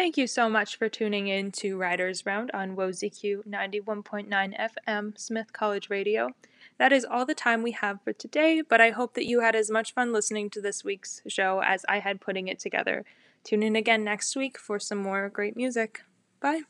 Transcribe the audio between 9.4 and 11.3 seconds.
had as much fun listening to this week's